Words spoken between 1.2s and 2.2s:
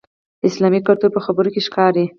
خبرو کې ښکاري.